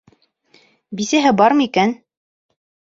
Бисәһе 1.03 1.35
бармы 1.45 1.67
икән? 1.71 1.97